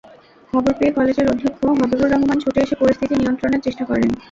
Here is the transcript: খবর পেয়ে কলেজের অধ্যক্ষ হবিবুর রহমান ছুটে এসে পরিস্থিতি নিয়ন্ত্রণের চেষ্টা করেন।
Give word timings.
খবর 0.53 0.71
পেয়ে 0.79 0.95
কলেজের 0.97 1.31
অধ্যক্ষ 1.31 1.59
হবিবুর 1.71 2.11
রহমান 2.11 2.37
ছুটে 2.43 2.59
এসে 2.61 2.75
পরিস্থিতি 2.81 3.13
নিয়ন্ত্রণের 3.15 3.63
চেষ্টা 3.65 3.83
করেন। 3.85 4.09